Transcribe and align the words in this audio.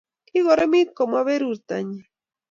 kikoromit 0.29 0.87
komwa 0.97 1.21
perurtonyi 1.27 1.99